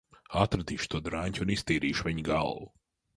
[0.43, 2.65] Atradīšu to draņķi un iztīrīšu viņa galvu!